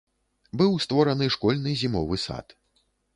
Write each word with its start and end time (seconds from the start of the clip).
Быў 0.61 0.71
створаны 0.85 1.27
школьны 1.35 1.73
зімовы 1.83 2.19
сад. 2.25 2.47